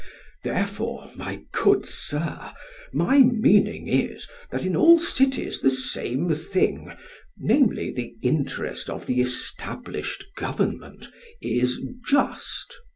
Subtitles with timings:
[0.43, 2.53] Therefore, my good sir,
[2.91, 6.93] my meaning is, that in all cities the same thing,
[7.37, 11.09] namely, the interest of the established government
[11.39, 12.73] is just.